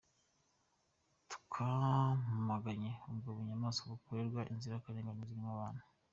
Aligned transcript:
Twamaganye 1.33 2.91
ubwo 3.11 3.29
bunyamaswa 3.35 3.83
bukorerwa 3.93 4.41
inzirakarengane 4.53 5.21
zirimo 5.29 5.45
n’abana. 5.49 5.81